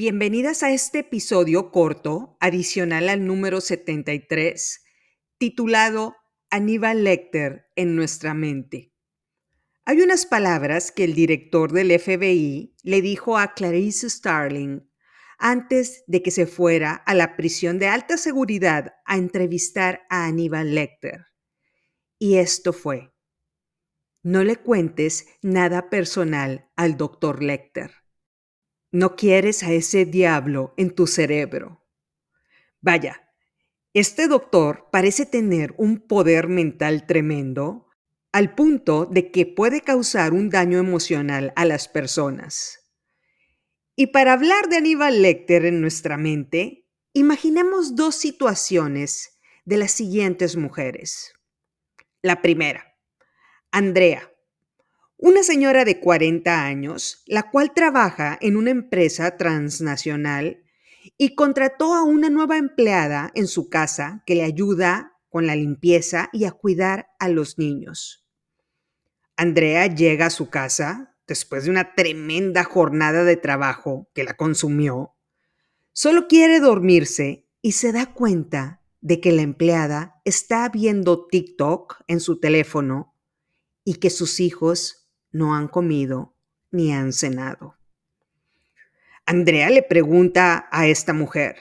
Bienvenidas 0.00 0.62
a 0.62 0.70
este 0.70 1.00
episodio 1.00 1.72
corto, 1.72 2.36
adicional 2.38 3.08
al 3.08 3.26
número 3.26 3.60
73, 3.60 4.84
titulado 5.38 6.14
Aníbal 6.50 7.02
Lecter 7.02 7.66
en 7.74 7.96
nuestra 7.96 8.32
mente. 8.32 8.94
Hay 9.84 10.00
unas 10.00 10.24
palabras 10.24 10.92
que 10.92 11.02
el 11.02 11.14
director 11.14 11.72
del 11.72 11.98
FBI 11.98 12.76
le 12.84 13.02
dijo 13.02 13.38
a 13.38 13.54
Clarice 13.54 14.08
Starling 14.08 14.88
antes 15.36 16.04
de 16.06 16.22
que 16.22 16.30
se 16.30 16.46
fuera 16.46 16.94
a 16.94 17.12
la 17.14 17.36
prisión 17.36 17.80
de 17.80 17.88
alta 17.88 18.18
seguridad 18.18 18.94
a 19.04 19.16
entrevistar 19.16 20.02
a 20.10 20.26
Aníbal 20.26 20.76
Lecter. 20.76 21.26
Y 22.20 22.36
esto 22.36 22.72
fue, 22.72 23.12
no 24.22 24.44
le 24.44 24.58
cuentes 24.58 25.26
nada 25.42 25.90
personal 25.90 26.70
al 26.76 26.96
doctor 26.96 27.42
Lecter. 27.42 27.90
No 28.90 29.16
quieres 29.16 29.62
a 29.62 29.72
ese 29.72 30.06
diablo 30.06 30.72
en 30.76 30.94
tu 30.94 31.06
cerebro. 31.06 31.84
Vaya, 32.80 33.28
este 33.92 34.28
doctor 34.28 34.88
parece 34.90 35.26
tener 35.26 35.74
un 35.76 35.98
poder 35.98 36.48
mental 36.48 37.06
tremendo 37.06 37.88
al 38.32 38.54
punto 38.54 39.06
de 39.06 39.30
que 39.30 39.46
puede 39.46 39.80
causar 39.80 40.32
un 40.32 40.50
daño 40.50 40.78
emocional 40.78 41.52
a 41.56 41.64
las 41.64 41.88
personas. 41.88 42.90
Y 43.96 44.08
para 44.08 44.32
hablar 44.32 44.68
de 44.68 44.76
Aníbal 44.76 45.22
Lecter 45.22 45.64
en 45.64 45.80
nuestra 45.80 46.16
mente, 46.16 46.86
imaginemos 47.12 47.96
dos 47.96 48.14
situaciones 48.14 49.38
de 49.64 49.76
las 49.76 49.90
siguientes 49.90 50.56
mujeres. 50.56 51.34
La 52.22 52.40
primera, 52.40 52.96
Andrea, 53.70 54.32
una 55.18 55.42
señora 55.42 55.84
de 55.84 55.98
40 55.98 56.64
años, 56.64 57.24
la 57.26 57.50
cual 57.50 57.74
trabaja 57.74 58.38
en 58.40 58.56
una 58.56 58.70
empresa 58.70 59.36
transnacional 59.36 60.62
y 61.16 61.34
contrató 61.34 61.94
a 61.94 62.04
una 62.04 62.30
nueva 62.30 62.56
empleada 62.56 63.32
en 63.34 63.48
su 63.48 63.68
casa 63.68 64.22
que 64.26 64.36
le 64.36 64.44
ayuda 64.44 65.18
con 65.28 65.46
la 65.46 65.56
limpieza 65.56 66.30
y 66.32 66.44
a 66.44 66.52
cuidar 66.52 67.08
a 67.18 67.28
los 67.28 67.58
niños. 67.58 68.24
Andrea 69.36 69.88
llega 69.88 70.26
a 70.26 70.30
su 70.30 70.50
casa 70.50 71.16
después 71.26 71.64
de 71.64 71.70
una 71.70 71.94
tremenda 71.96 72.62
jornada 72.62 73.24
de 73.24 73.36
trabajo 73.36 74.08
que 74.14 74.22
la 74.22 74.34
consumió. 74.34 75.16
Solo 75.92 76.28
quiere 76.28 76.60
dormirse 76.60 77.48
y 77.60 77.72
se 77.72 77.90
da 77.90 78.14
cuenta 78.14 78.82
de 79.00 79.20
que 79.20 79.32
la 79.32 79.42
empleada 79.42 80.20
está 80.24 80.68
viendo 80.68 81.26
TikTok 81.26 82.02
en 82.06 82.20
su 82.20 82.38
teléfono 82.38 83.16
y 83.84 83.94
que 83.94 84.10
sus 84.10 84.38
hijos 84.38 85.07
no 85.30 85.54
han 85.54 85.68
comido 85.68 86.34
ni 86.70 86.92
han 86.92 87.12
cenado. 87.12 87.76
Andrea 89.26 89.70
le 89.70 89.82
pregunta 89.82 90.68
a 90.70 90.86
esta 90.86 91.12
mujer, 91.12 91.56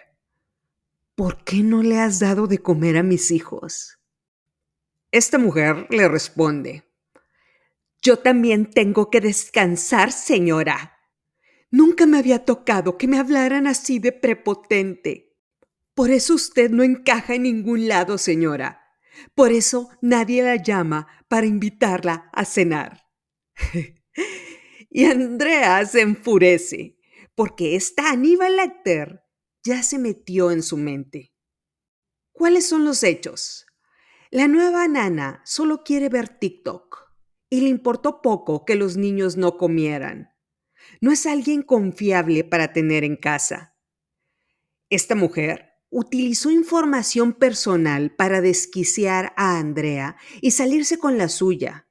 ¿por 1.16 1.44
qué 1.44 1.64
no 1.64 1.84
le 1.84 2.00
has 2.00 2.20
dado 2.20 2.48
de 2.48 2.60
comer 2.60 2.98
a 2.98 3.04
mis 3.04 3.32
hijos? 3.32 4.00
Esta 5.12 5.38
mujer 5.38 5.88
le 5.90 6.08
responde, 6.08 6.88
yo 8.02 8.20
también 8.20 8.72
tengo 8.72 9.10
que 9.10 9.22
descansar, 9.22 10.12
señora. 10.12 11.00
Nunca 11.72 12.06
me 12.06 12.18
había 12.18 12.46
tocado 12.46 12.98
que 12.98 13.08
me 13.08 13.18
hablaran 13.18 13.68
así 13.68 14.00
de 14.00 14.12
prepotente. 14.12 15.36
Por 15.94 16.12
eso 16.12 16.36
usted 16.36 16.70
no 16.70 16.84
encaja 16.84 17.36
en 17.36 17.44
ningún 17.44 17.88
lado, 17.88 18.18
señora. 18.18 18.82
Por 19.34 19.52
eso 19.52 19.90
nadie 20.02 20.44
la 20.44 20.56
llama 20.56 21.08
para 21.28 21.48
invitarla 21.48 22.30
a 22.32 22.46
cenar. 22.46 23.07
y 24.90 25.06
Andrea 25.06 25.86
se 25.86 26.02
enfurece 26.02 26.98
porque 27.36 27.76
esta 27.76 28.10
Aníbal 28.10 28.56
Lecter 28.56 29.22
ya 29.64 29.84
se 29.84 30.00
metió 30.00 30.50
en 30.50 30.64
su 30.64 30.78
mente. 30.78 31.34
¿Cuáles 32.32 32.68
son 32.68 32.84
los 32.84 33.04
hechos? 33.04 33.68
La 34.32 34.48
nueva 34.48 34.88
nana 34.88 35.42
solo 35.46 35.84
quiere 35.84 36.10
ver 36.10 36.30
TikTok 36.30 37.08
y 37.50 37.62
le 37.62 37.70
importó 37.70 38.22
poco 38.22 38.66
que 38.66 38.76
los 38.76 38.98
niños 38.98 39.38
no 39.38 39.58
comieran. 39.58 40.30
No 41.00 41.12
es 41.12 41.26
alguien 41.26 41.62
confiable 41.62 42.44
para 42.44 42.74
tener 42.74 43.04
en 43.04 43.18
casa. 43.18 43.76
Esta 44.90 45.16
mujer 45.16 45.74
utilizó 45.90 46.50
información 46.50 47.34
personal 47.34 48.16
para 48.16 48.42
desquiciar 48.42 49.34
a 49.38 49.60
Andrea 49.60 50.18
y 50.42 50.52
salirse 50.52 50.98
con 50.98 51.18
la 51.18 51.30
suya. 51.30 51.88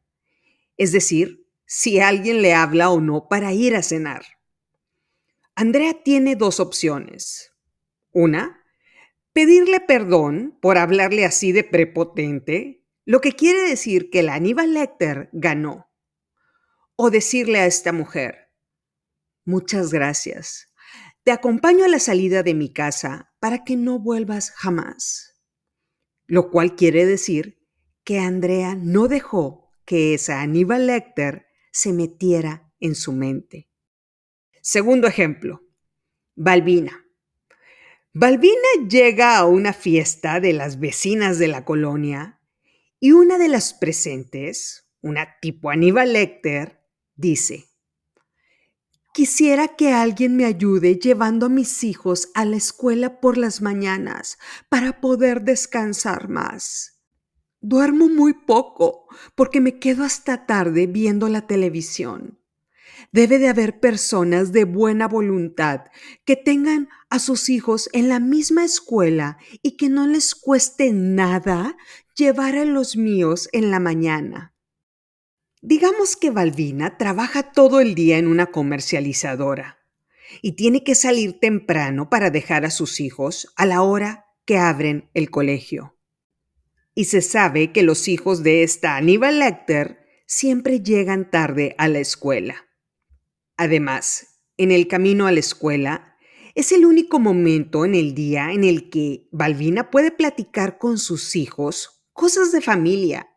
Es 0.77 0.93
decir, 0.93 1.46
si 1.67 2.01
alguien 2.01 2.43
le 2.43 2.55
habla 2.55 2.91
o 2.91 3.01
no 3.01 3.29
para 3.29 3.53
ir 3.53 3.77
a 3.77 3.83
cenar. 3.83 4.25
Andrea 5.55 6.03
tiene 6.03 6.37
dos 6.37 6.61
opciones. 6.61 7.53
Una, 8.13 8.63
pedirle 9.33 9.81
perdón 9.81 10.59
por 10.63 10.79
hablarle 10.79 11.25
así 11.25 11.53
de 11.53 11.65
prepotente, 11.65 12.85
lo 13.05 13.21
que 13.21 13.33
quiere 13.33 13.63
decir 13.69 14.11
que 14.11 14.23
la 14.23 14.35
Aníbal 14.35 14.75
Lecter 14.75 15.29
ganó. 15.33 15.91
O 16.95 17.11
decirle 17.11 17.59
a 17.59 17.67
esta 17.67 17.93
mujer, 17.93 18.51
muchas 19.45 19.93
gracias, 19.93 20.71
te 21.25 21.33
acompaño 21.33 21.85
a 21.85 21.89
la 21.89 21.99
salida 21.99 22.43
de 22.43 22.55
mi 22.55 22.73
casa 22.73 23.33
para 23.41 23.65
que 23.65 23.77
no 23.77 23.99
vuelvas 23.99 24.51
jamás. 24.51 25.41
Lo 26.27 26.51
cual 26.51 26.77
quiere 26.77 27.05
decir 27.05 27.67
que 28.05 28.19
Andrea 28.19 28.75
no 28.75 29.09
dejó 29.09 29.73
que 29.85 30.15
esa 30.15 30.41
Aníbal 30.41 30.87
Lecter 30.87 31.46
se 31.77 31.93
metiera 31.93 32.73
en 32.81 32.95
su 32.95 33.13
mente. 33.13 33.69
Segundo 34.63 35.07
ejemplo, 35.07 35.61
Balbina. 36.35 37.05
Balbina 38.15 38.89
llega 38.89 39.37
a 39.37 39.45
una 39.45 39.75
fiesta 39.75 40.41
de 40.41 40.55
las 40.55 40.81
vecinas 40.81 41.39
de 41.39 41.49
la 41.49 41.67
colonia 41.67 42.41
y 42.99 43.13
una 43.13 43.37
de 43.37 43.49
las 43.49 43.75
presentes, 43.75 44.89
una 45.03 45.39
tipo 45.43 45.69
Aníbal 45.69 46.15
Lecter, 46.15 46.81
dice, 47.15 47.67
Quisiera 49.13 49.69
que 49.77 49.93
alguien 49.93 50.35
me 50.35 50.47
ayude 50.47 50.97
llevando 50.97 51.45
a 51.45 51.51
mis 51.51 51.85
hijos 51.85 52.31
a 52.33 52.47
la 52.47 52.57
escuela 52.57 53.21
por 53.21 53.37
las 53.37 53.61
mañanas 53.61 54.39
para 54.71 55.03
poder 55.03 55.43
descansar 55.43 56.31
más. 56.31 56.96
Duermo 57.61 58.09
muy 58.09 58.35
poco 58.35 59.07
porque 59.35 59.61
me 59.61 59.79
quedo 59.79 60.05
hasta 60.05 60.47
tarde 60.47 60.87
viendo 60.87 61.29
la 61.29 61.47
televisión. 61.47 62.39
Debe 63.13 63.39
de 63.39 63.49
haber 63.49 63.81
personas 63.81 64.53
de 64.53 64.65
buena 64.65 65.09
voluntad 65.09 65.87
que 66.25 66.37
tengan 66.37 66.89
a 67.09 67.19
sus 67.19 67.49
hijos 67.49 67.89
en 67.93 68.09
la 68.09 68.21
misma 68.21 68.65
escuela 68.65 69.39
y 69.63 69.77
que 69.77 69.89
no 69.89 70.07
les 70.07 70.35
cueste 70.35 70.93
nada 70.93 71.77
llevar 72.15 72.57
a 72.57 72.65
los 72.65 72.97
míos 72.97 73.49
en 73.53 73.71
la 73.71 73.81
mañana. 73.81 74.55
Digamos 75.63 76.17
que 76.17 76.31
Balbina 76.31 76.99
trabaja 76.99 77.53
todo 77.53 77.81
el 77.81 77.95
día 77.95 78.19
en 78.19 78.27
una 78.27 78.47
comercializadora 78.47 79.79
y 80.43 80.53
tiene 80.53 80.85
que 80.85 80.95
salir 80.95 81.41
temprano 81.41 82.11
para 82.11 82.31
dejar 82.31 82.67
a 82.67 82.71
sus 82.71 83.01
hijos 83.01 83.53
a 83.57 83.65
la 83.65 83.83
hora 83.83 84.27
que 84.45 84.59
abren 84.59 85.11
el 85.15 85.31
colegio 85.31 85.96
y 86.97 87.05
se 87.05 87.21
sabe 87.21 87.73
que 87.73 87.83
los 87.83 88.09
hijos 88.09 88.43
de 88.43 88.63
esta 88.63 88.97
Aníbal 88.97 89.39
Lecter 89.39 90.01
siempre 90.27 90.81
llegan 90.81 91.31
tarde 91.31 91.75
a 91.77 91.89
la 91.89 91.99
escuela. 91.99 92.67
Además, 93.59 94.41
en 94.57 94.73
el 94.73 94.89
camino 94.89 95.27
a 95.27 95.33
la 95.33 95.41
escuela, 95.41 96.17
es 96.55 96.73
el 96.73 96.87
único 96.87 97.19
momento 97.21 97.85
en 97.85 97.95
el 97.95 98.15
día 98.15 98.51
en 98.51 98.65
el 98.65 98.89
que 98.89 99.29
Balbina 99.31 99.91
puede 99.91 100.11
platicar 100.11 100.79
con 100.79 100.97
sus 100.97 101.37
hijos 101.37 102.03
cosas 102.15 102.51
de 102.51 102.63
familia. 102.63 103.29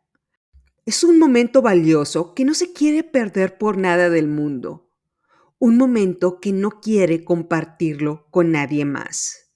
Es 0.85 1.03
un 1.03 1.19
momento 1.19 1.61
valioso 1.61 2.33
que 2.33 2.45
no 2.45 2.53
se 2.53 2.71
quiere 2.71 3.03
perder 3.03 3.57
por 3.57 3.77
nada 3.77 4.09
del 4.09 4.29
mundo. 4.29 4.89
Un 5.59 5.75
momento 5.75 6.39
que 6.39 6.53
no 6.53 6.79
quiere 6.79 7.25
compartirlo 7.25 8.25
con 8.31 8.53
nadie 8.53 8.85
más. 8.85 9.51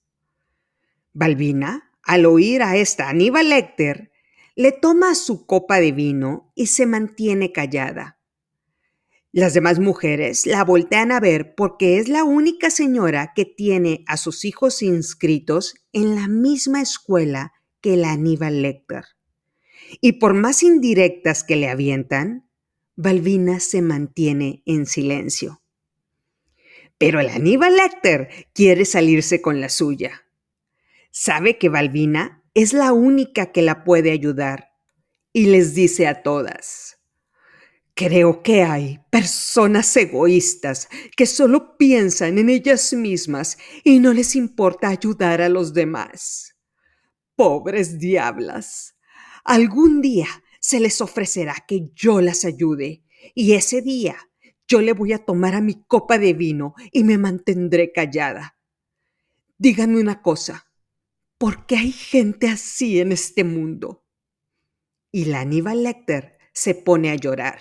Balbina 1.14 1.93
al 2.06 2.26
oír 2.26 2.62
a 2.62 2.76
esta 2.76 3.08
Aníbal 3.08 3.50
Lecter, 3.50 4.10
le 4.56 4.72
toma 4.72 5.14
su 5.14 5.46
copa 5.46 5.80
de 5.80 5.92
vino 5.92 6.52
y 6.54 6.66
se 6.66 6.86
mantiene 6.86 7.52
callada. 7.52 8.18
Las 9.32 9.52
demás 9.52 9.80
mujeres 9.80 10.46
la 10.46 10.62
voltean 10.62 11.10
a 11.10 11.18
ver 11.18 11.56
porque 11.56 11.98
es 11.98 12.08
la 12.08 12.22
única 12.22 12.70
señora 12.70 13.32
que 13.34 13.44
tiene 13.44 14.04
a 14.06 14.16
sus 14.16 14.44
hijos 14.44 14.80
inscritos 14.80 15.74
en 15.92 16.14
la 16.14 16.28
misma 16.28 16.80
escuela 16.80 17.52
que 17.80 17.96
la 17.96 18.12
Aníbal 18.12 18.62
Lecter. 18.62 19.04
Y 20.00 20.12
por 20.12 20.34
más 20.34 20.62
indirectas 20.62 21.42
que 21.42 21.56
le 21.56 21.68
avientan, 21.68 22.48
Balbina 22.94 23.58
se 23.58 23.82
mantiene 23.82 24.62
en 24.66 24.86
silencio. 24.86 25.62
Pero 26.96 27.18
el 27.18 27.28
Aníbal 27.28 27.74
Lecter 27.74 28.28
quiere 28.52 28.84
salirse 28.84 29.42
con 29.42 29.60
la 29.60 29.68
suya. 29.68 30.23
Sabe 31.16 31.58
que 31.58 31.68
Balbina 31.68 32.42
es 32.54 32.72
la 32.72 32.92
única 32.92 33.52
que 33.52 33.62
la 33.62 33.84
puede 33.84 34.10
ayudar 34.10 34.72
y 35.32 35.46
les 35.46 35.72
dice 35.72 36.08
a 36.08 36.24
todas, 36.24 36.98
Creo 37.94 38.42
que 38.42 38.64
hay 38.64 38.98
personas 39.10 39.96
egoístas 39.96 40.88
que 41.16 41.26
solo 41.26 41.78
piensan 41.78 42.38
en 42.38 42.50
ellas 42.50 42.92
mismas 42.94 43.58
y 43.84 44.00
no 44.00 44.12
les 44.12 44.34
importa 44.34 44.88
ayudar 44.88 45.40
a 45.40 45.48
los 45.48 45.72
demás. 45.72 46.56
Pobres 47.36 48.00
diablas. 48.00 48.96
Algún 49.44 50.00
día 50.00 50.26
se 50.58 50.80
les 50.80 51.00
ofrecerá 51.00 51.54
que 51.68 51.92
yo 51.94 52.20
las 52.20 52.44
ayude 52.44 53.04
y 53.36 53.52
ese 53.52 53.82
día 53.82 54.16
yo 54.66 54.80
le 54.80 54.92
voy 54.92 55.12
a 55.12 55.24
tomar 55.24 55.54
a 55.54 55.60
mi 55.60 55.80
copa 55.86 56.18
de 56.18 56.32
vino 56.32 56.74
y 56.90 57.04
me 57.04 57.18
mantendré 57.18 57.92
callada. 57.92 58.58
Díganme 59.58 60.00
una 60.00 60.20
cosa, 60.20 60.63
¿por 61.44 61.66
qué 61.66 61.76
hay 61.76 61.92
gente 61.92 62.48
así 62.48 63.00
en 63.00 63.12
este 63.12 63.44
mundo? 63.44 64.06
Y 65.12 65.26
la 65.26 65.40
Aníbal 65.40 65.82
Lecter 65.82 66.38
se 66.54 66.74
pone 66.74 67.10
a 67.10 67.16
llorar. 67.16 67.60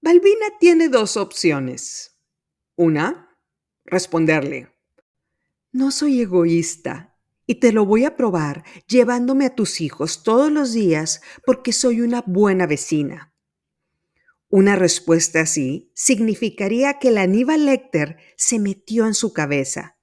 Balbina 0.00 0.46
tiene 0.58 0.88
dos 0.88 1.18
opciones. 1.18 2.18
Una, 2.74 3.36
responderle, 3.84 4.74
no 5.70 5.90
soy 5.90 6.22
egoísta 6.22 7.14
y 7.44 7.56
te 7.56 7.72
lo 7.72 7.84
voy 7.84 8.06
a 8.06 8.16
probar 8.16 8.64
llevándome 8.88 9.44
a 9.44 9.54
tus 9.54 9.82
hijos 9.82 10.22
todos 10.22 10.50
los 10.50 10.72
días 10.72 11.20
porque 11.44 11.74
soy 11.74 12.00
una 12.00 12.24
buena 12.26 12.66
vecina. 12.66 13.34
Una 14.48 14.76
respuesta 14.76 15.42
así 15.42 15.92
significaría 15.94 16.98
que 16.98 17.10
la 17.10 17.20
Aníbal 17.20 17.66
Lecter 17.66 18.16
se 18.38 18.58
metió 18.58 19.06
en 19.06 19.12
su 19.12 19.34
cabeza. 19.34 19.98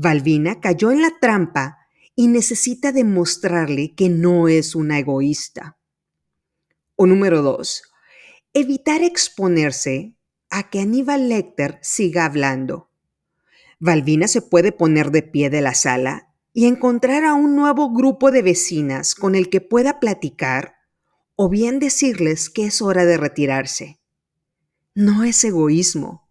Balbina 0.00 0.60
cayó 0.60 0.92
en 0.92 1.02
la 1.02 1.10
trampa 1.20 1.78
y 2.14 2.28
necesita 2.28 2.92
demostrarle 2.92 3.96
que 3.96 4.08
no 4.08 4.46
es 4.46 4.76
una 4.76 5.00
egoísta. 5.00 5.76
O 6.94 7.04
número 7.04 7.42
dos, 7.42 7.82
evitar 8.52 9.02
exponerse 9.02 10.14
a 10.50 10.70
que 10.70 10.78
Aníbal 10.78 11.28
Lecter 11.28 11.80
siga 11.82 12.26
hablando. 12.26 12.92
Valvina 13.80 14.28
se 14.28 14.40
puede 14.40 14.70
poner 14.70 15.10
de 15.10 15.22
pie 15.22 15.50
de 15.50 15.62
la 15.62 15.74
sala 15.74 16.32
y 16.52 16.66
encontrar 16.66 17.24
a 17.24 17.34
un 17.34 17.56
nuevo 17.56 17.92
grupo 17.92 18.30
de 18.30 18.42
vecinas 18.42 19.16
con 19.16 19.34
el 19.34 19.50
que 19.50 19.60
pueda 19.60 19.98
platicar 19.98 20.76
o 21.34 21.48
bien 21.48 21.80
decirles 21.80 22.50
que 22.50 22.66
es 22.66 22.82
hora 22.82 23.04
de 23.04 23.16
retirarse. 23.16 23.98
No 24.94 25.24
es 25.24 25.42
egoísmo. 25.42 26.27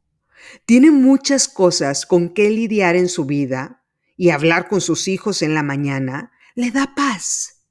Tiene 0.66 0.92
muchas 0.92 1.48
cosas 1.48 2.06
con 2.06 2.34
que 2.34 2.50
lidiar 2.50 2.96
en 2.96 3.10
su 3.10 3.26
vida 3.26 3.84
y 4.16 4.32
hablar 4.32 4.68
con 4.68 4.82
sus 4.82 5.08
hijos 5.08 5.42
en 5.42 5.54
la 5.54 5.64
mañana 5.64 6.32
le 6.56 6.72
da 6.72 6.94
paz. 6.96 7.64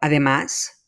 Además, 0.00 0.86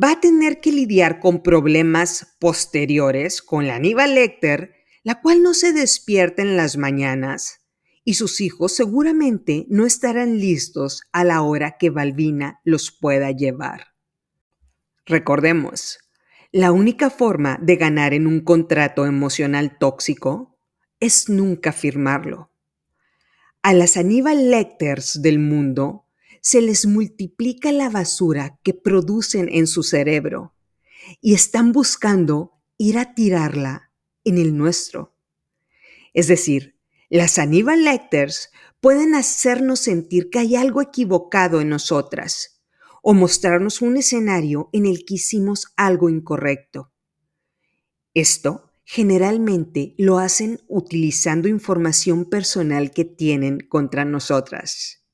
va 0.00 0.12
a 0.12 0.20
tener 0.20 0.60
que 0.60 0.72
lidiar 0.72 1.18
con 1.18 1.42
problemas 1.42 2.36
posteriores 2.38 3.42
con 3.42 3.66
la 3.66 3.76
Aníbal 3.76 4.14
Lecter, 4.14 4.74
la 5.02 5.20
cual 5.20 5.42
no 5.42 5.54
se 5.54 5.72
despierta 5.72 6.42
en 6.42 6.56
las 6.56 6.76
mañanas, 6.76 7.60
y 8.04 8.14
sus 8.14 8.40
hijos 8.40 8.72
seguramente 8.72 9.66
no 9.68 9.86
estarán 9.86 10.38
listos 10.38 11.02
a 11.12 11.24
la 11.24 11.42
hora 11.42 11.76
que 11.78 11.90
Balbina 11.90 12.60
los 12.64 12.90
pueda 12.90 13.30
llevar. 13.30 13.88
Recordemos, 15.06 15.98
la 16.52 16.72
única 16.72 17.10
forma 17.10 17.58
de 17.62 17.76
ganar 17.76 18.14
en 18.14 18.26
un 18.26 18.40
contrato 18.40 19.06
emocional 19.06 19.76
tóxico 19.78 20.49
es 21.00 21.28
nunca 21.28 21.72
firmarlo. 21.72 22.50
A 23.62 23.72
las 23.74 23.96
Aníbal 23.96 24.50
Lecters 24.50 25.20
del 25.20 25.38
mundo 25.38 26.06
se 26.40 26.62
les 26.62 26.86
multiplica 26.86 27.72
la 27.72 27.90
basura 27.90 28.58
que 28.62 28.72
producen 28.72 29.48
en 29.50 29.66
su 29.66 29.82
cerebro 29.82 30.54
y 31.20 31.34
están 31.34 31.72
buscando 31.72 32.52
ir 32.78 32.98
a 32.98 33.14
tirarla 33.14 33.90
en 34.24 34.38
el 34.38 34.56
nuestro. 34.56 35.14
Es 36.14 36.28
decir, 36.28 36.78
las 37.08 37.38
Aníbal 37.38 37.84
Lecters 37.84 38.50
pueden 38.80 39.14
hacernos 39.14 39.80
sentir 39.80 40.30
que 40.30 40.38
hay 40.38 40.56
algo 40.56 40.80
equivocado 40.80 41.60
en 41.60 41.68
nosotras 41.68 42.62
o 43.02 43.14
mostrarnos 43.14 43.82
un 43.82 43.96
escenario 43.96 44.70
en 44.72 44.86
el 44.86 45.04
que 45.04 45.14
hicimos 45.14 45.72
algo 45.76 46.08
incorrecto. 46.08 46.92
Esto 48.14 48.69
generalmente 48.92 49.94
lo 49.98 50.18
hacen 50.18 50.58
utilizando 50.66 51.46
información 51.46 52.24
personal 52.24 52.90
que 52.90 53.04
tienen 53.04 53.60
contra 53.60 54.04
nosotras. 54.04 55.04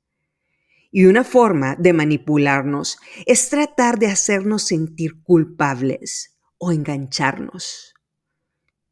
Y 0.91 1.05
una 1.05 1.25
forma 1.25 1.77
de 1.77 1.93
manipularnos 1.93 2.97
es 3.27 3.51
tratar 3.51 3.99
de 3.99 4.07
hacernos 4.07 4.63
sentir 4.63 5.23
culpables 5.23 6.39
o 6.57 6.73
engancharnos. 6.73 7.93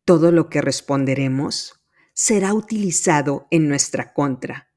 Todo 0.04 0.30
lo 0.30 0.50
que 0.50 0.60
responderemos 0.60 1.82
será 2.12 2.52
utilizado 2.52 3.46
en 3.50 3.70
nuestra 3.70 4.12
contra. 4.12 4.68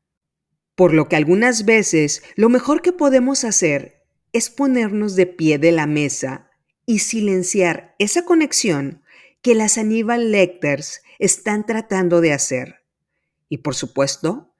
Por 0.75 0.93
lo 0.93 1.09
que 1.09 1.17
algunas 1.17 1.65
veces 1.65 2.23
lo 2.37 2.47
mejor 2.47 2.81
que 2.81 2.93
podemos 2.93 3.43
hacer 3.43 4.05
es 4.31 4.49
ponernos 4.49 5.17
de 5.17 5.25
pie 5.25 5.57
de 5.57 5.73
la 5.73 5.85
mesa 5.85 6.49
y 6.85 6.99
silenciar 6.99 7.93
esa 7.99 8.23
conexión 8.23 9.03
que 9.41 9.55
las 9.55 9.77
Aníbal 9.77 10.31
Lecters 10.31 11.01
están 11.19 11.65
tratando 11.65 12.21
de 12.21 12.33
hacer. 12.33 12.83
Y 13.49 13.59
por 13.59 13.75
supuesto, 13.75 14.53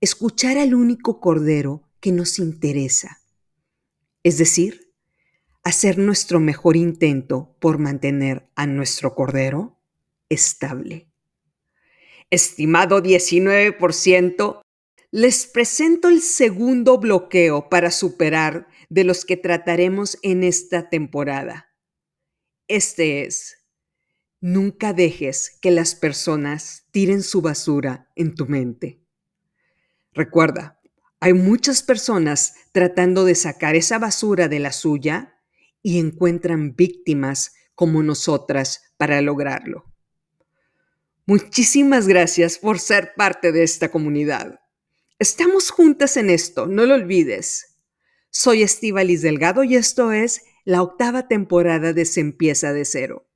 escuchar 0.00 0.58
al 0.58 0.74
único 0.74 1.20
cordero 1.20 1.88
que 2.00 2.12
nos 2.12 2.38
interesa. 2.38 3.20
Es 4.22 4.38
decir, 4.38 4.92
hacer 5.62 5.98
nuestro 5.98 6.40
mejor 6.40 6.76
intento 6.76 7.56
por 7.58 7.78
mantener 7.78 8.48
a 8.54 8.66
nuestro 8.66 9.14
cordero 9.14 9.80
estable. 10.28 11.08
Estimado 12.30 13.02
19%, 13.02 14.60
les 15.10 15.46
presento 15.46 16.08
el 16.08 16.20
segundo 16.20 16.98
bloqueo 16.98 17.68
para 17.68 17.90
superar 17.90 18.66
de 18.88 19.04
los 19.04 19.24
que 19.24 19.36
trataremos 19.36 20.18
en 20.22 20.42
esta 20.42 20.90
temporada. 20.90 21.70
Este 22.68 23.24
es, 23.24 23.63
nunca 24.44 24.92
dejes 24.92 25.56
que 25.62 25.70
las 25.70 25.94
personas 25.94 26.84
tiren 26.90 27.22
su 27.22 27.40
basura 27.40 28.10
en 28.14 28.34
tu 28.34 28.44
mente. 28.44 29.00
Recuerda, 30.12 30.82
hay 31.18 31.32
muchas 31.32 31.82
personas 31.82 32.52
tratando 32.70 33.24
de 33.24 33.36
sacar 33.36 33.74
esa 33.74 33.98
basura 33.98 34.46
de 34.48 34.58
la 34.58 34.72
suya 34.72 35.40
y 35.82 35.98
encuentran 35.98 36.76
víctimas 36.76 37.54
como 37.74 38.02
nosotras 38.02 38.82
para 38.98 39.22
lograrlo. 39.22 39.86
Muchísimas 41.24 42.06
gracias 42.06 42.58
por 42.58 42.80
ser 42.80 43.14
parte 43.16 43.50
de 43.50 43.62
esta 43.62 43.90
comunidad. 43.90 44.60
Estamos 45.18 45.70
juntas 45.70 46.18
en 46.18 46.28
esto, 46.28 46.66
no 46.66 46.84
lo 46.84 46.96
olvides. 46.96 47.78
Soy 48.28 48.62
Estivalis 48.62 49.22
Delgado 49.22 49.64
y 49.64 49.76
esto 49.76 50.12
es 50.12 50.42
la 50.66 50.82
octava 50.82 51.28
temporada 51.28 51.94
de 51.94 52.04
Se 52.04 52.20
empieza 52.20 52.74
de 52.74 52.84
cero. 52.84 53.26